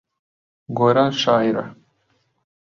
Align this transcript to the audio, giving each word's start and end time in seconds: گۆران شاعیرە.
گۆران 0.77 1.11
شاعیرە. 1.21 1.65